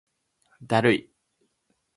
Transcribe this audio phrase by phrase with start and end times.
[0.63, 1.13] だるい